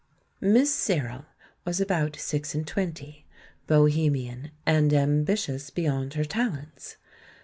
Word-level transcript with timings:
Miss 0.39 0.73
Searle 0.73 1.27
was 1.63 1.79
about 1.79 2.15
six 2.15 2.55
and 2.55 2.65
twenty, 2.65 3.27
bohe 3.67 4.09
mian 4.11 4.49
and 4.65 4.91
ambitious 4.91 5.69
beyond 5.69 6.15
her 6.15 6.25
talents. 6.25 6.97